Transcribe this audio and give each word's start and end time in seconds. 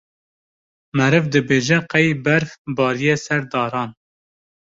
meriv 0.97 1.23
dibêje 1.33 1.77
qey 1.91 2.09
berf 2.25 2.49
bariye 2.77 3.15
ser 3.25 3.41
daran. 3.51 3.89